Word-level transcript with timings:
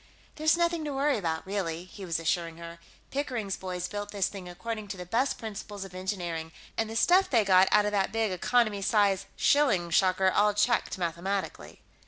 "There's 0.35 0.57
nothing 0.57 0.83
to 0.85 0.93
worry 0.95 1.19
about, 1.19 1.45
really," 1.45 1.83
he 1.85 2.05
was 2.05 2.19
assuring 2.19 2.57
her. 2.57 2.79
"Pickering's 3.11 3.55
boys 3.55 3.87
built 3.87 4.09
this 4.09 4.29
thing 4.29 4.49
according 4.49 4.87
to 4.87 4.97
the 4.97 5.05
best 5.05 5.37
principles 5.37 5.85
of 5.85 5.93
engineering, 5.93 6.51
and 6.75 6.89
the 6.89 6.95
stuff 6.95 7.29
they 7.29 7.45
got 7.45 7.67
out 7.71 7.85
of 7.85 7.91
that 7.91 8.11
big 8.11 8.31
economy 8.31 8.81
size 8.81 9.27
shilling 9.37 9.91
shocker 9.91 10.31
all 10.31 10.55
checked 10.55 10.97
mathematically...." 10.97 11.81